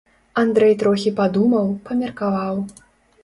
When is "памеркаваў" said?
1.89-2.55